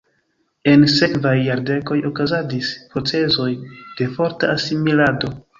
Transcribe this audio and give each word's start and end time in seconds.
En 0.71 0.85
sekvaj 0.93 1.33
jardekoj 1.49 1.99
okazadis 2.11 2.71
procezoj 2.95 3.49
de 4.01 4.09
forta 4.19 4.53
asimilado. 4.59 5.33